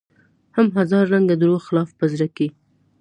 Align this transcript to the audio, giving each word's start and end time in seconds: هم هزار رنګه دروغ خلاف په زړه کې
هم 0.55 0.67
هزار 0.77 1.03
رنګه 1.13 1.35
دروغ 1.37 1.61
خلاف 1.67 1.89
په 1.99 2.05
زړه 2.11 2.27
کې 2.35 2.47